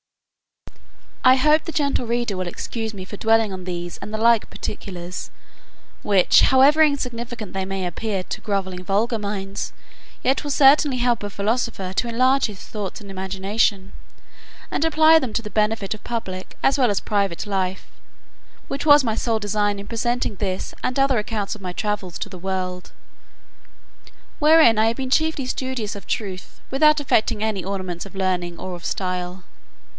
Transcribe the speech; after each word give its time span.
I 1.23 1.35
hope 1.35 1.65
the 1.65 1.71
gentle 1.71 2.07
reader 2.07 2.35
will 2.35 2.47
excuse 2.47 2.91
me 2.95 3.05
for 3.05 3.15
dwelling 3.17 3.53
on 3.53 3.65
these 3.65 3.99
and 3.99 4.11
the 4.11 4.17
like 4.17 4.49
particulars, 4.49 5.29
which, 6.01 6.41
however 6.41 6.81
insignificant 6.81 7.53
they 7.53 7.65
may 7.65 7.85
appear 7.85 8.23
to 8.23 8.41
groveling 8.41 8.83
vulgar 8.83 9.19
minds, 9.19 9.71
yet 10.23 10.43
will 10.43 10.49
certainly 10.49 10.97
help 10.97 11.21
a 11.21 11.29
philosopher 11.29 11.93
to 11.93 12.07
enlarge 12.07 12.45
his 12.47 12.63
thoughts 12.65 12.99
and 12.99 13.11
imagination, 13.11 13.93
and 14.71 14.83
apply 14.83 15.19
them 15.19 15.31
to 15.33 15.43
the 15.43 15.51
benefit 15.51 15.93
of 15.93 16.03
public 16.03 16.57
as 16.63 16.79
well 16.79 16.89
as 16.89 16.99
private 16.99 17.45
life, 17.45 17.85
which 18.67 18.87
was 18.87 19.03
my 19.03 19.13
sole 19.13 19.37
design 19.39 19.77
in 19.77 19.85
presenting 19.85 20.37
this 20.37 20.73
and 20.83 20.97
other 20.97 21.19
accounts 21.19 21.53
of 21.53 21.61
my 21.61 21.71
travels 21.71 22.17
to 22.17 22.29
the 22.29 22.39
world; 22.39 22.91
wherein 24.39 24.79
I 24.79 24.87
have 24.87 24.97
been 24.97 25.11
chiefly 25.11 25.45
studious 25.45 25.95
of 25.95 26.07
truth, 26.07 26.59
without 26.71 26.99
affecting 26.99 27.43
any 27.43 27.63
ornaments 27.63 28.07
of 28.07 28.15
learning 28.15 28.57
or 28.59 28.73
of 28.75 28.83
style. 28.83 29.43